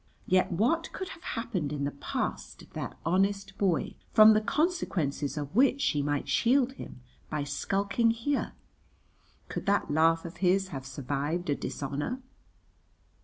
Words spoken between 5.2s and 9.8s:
of which she might shield him by skulking here? Could